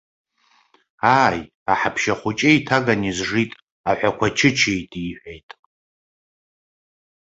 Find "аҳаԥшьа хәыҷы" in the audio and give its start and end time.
1.71-2.49